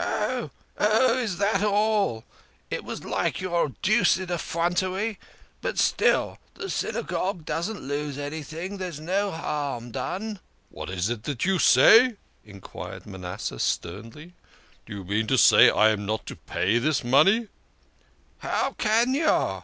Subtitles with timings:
[0.00, 0.50] "Oh,
[1.20, 2.24] is that all?
[2.68, 5.20] It was like your deuced effrontery;
[5.60, 8.78] but still, the Synagogue doesn't lose anything.
[8.78, 14.34] There's no harm done."" What is that you say?" enquired Manasseh sternly."
[14.86, 17.46] Do you mean to say I am not to pay this money?
[18.40, 19.62] ""How can you